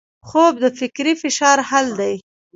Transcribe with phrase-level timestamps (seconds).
[0.27, 2.15] خوب د فکري فشار حل دی